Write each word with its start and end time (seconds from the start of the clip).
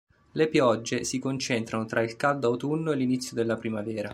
Le 0.31 0.47
piogge 0.47 1.03
si 1.03 1.19
concentrano 1.19 1.85
tra 1.85 2.01
il 2.01 2.15
tardo 2.15 2.47
autunno 2.47 2.91
e 2.91 2.95
l'inizio 2.95 3.35
della 3.35 3.55
primavera. 3.55 4.09